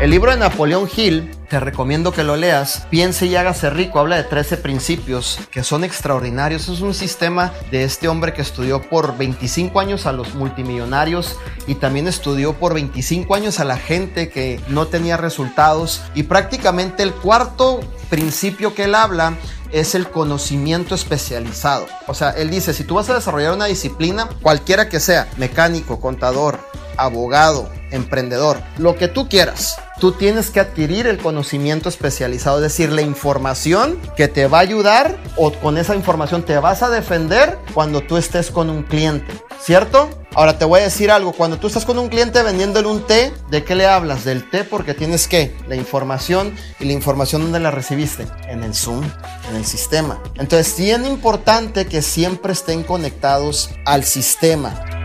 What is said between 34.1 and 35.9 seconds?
que te va a ayudar o con